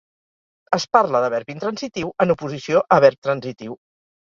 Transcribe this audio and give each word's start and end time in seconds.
Es 0.77 0.87
parla 0.97 1.21
de 1.25 1.29
verb 1.33 1.53
intransitiu 1.55 2.11
en 2.27 2.35
oposició 2.37 2.85
a 2.99 3.01
verb 3.07 3.31
transitiu. 3.31 3.81